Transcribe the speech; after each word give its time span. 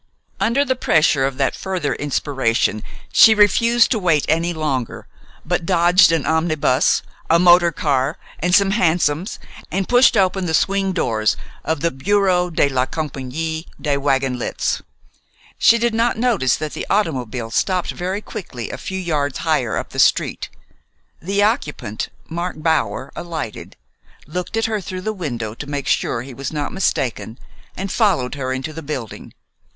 Under 0.39 0.65
the 0.65 0.75
pressure 0.75 1.25
of 1.27 1.37
that 1.37 1.53
further 1.53 1.93
inspiration 1.93 2.81
she 3.13 3.35
refused 3.35 3.91
to 3.91 3.99
wait 3.99 4.25
any 4.27 4.51
longer, 4.51 5.05
but 5.45 5.63
dodged 5.63 6.11
an 6.11 6.25
omnibus, 6.25 7.03
a 7.29 7.37
motor 7.37 7.71
car, 7.71 8.17
and 8.39 8.55
some 8.55 8.71
hansoms, 8.71 9.37
and 9.69 9.87
pushed 9.87 10.17
open 10.17 10.47
the 10.47 10.55
swing 10.55 10.91
doors 10.91 11.37
of 11.63 11.81
the 11.81 11.91
Bureau 11.91 12.49
de 12.49 12.67
la 12.67 12.87
Campagnie 12.87 13.67
des 13.79 13.95
Wagons 13.97 14.39
Lits. 14.39 14.81
She 15.59 15.77
did 15.77 15.93
not 15.93 16.17
notice 16.17 16.55
that 16.55 16.73
the 16.73 16.87
automobile 16.89 17.51
stopped 17.51 17.91
very 17.91 18.21
quickly 18.21 18.71
a 18.71 18.79
few 18.79 18.97
yards 18.97 19.37
higher 19.37 19.77
up 19.77 19.89
the 19.91 19.99
street. 19.99 20.49
The 21.21 21.43
occupant, 21.43 22.09
Mark 22.27 22.55
Bower, 22.57 23.11
alighted, 23.15 23.75
looked 24.25 24.57
at 24.57 24.65
her 24.65 24.81
through 24.81 25.01
the 25.01 25.13
window 25.13 25.53
to 25.53 25.67
make 25.67 25.85
sure 25.85 26.23
he 26.23 26.33
was 26.33 26.51
not 26.51 26.73
mistaken, 26.73 27.37
and 27.77 27.91
followed 27.91 28.33
her 28.33 28.51
into 28.51 28.73
the 28.73 28.81
building. 28.81 29.35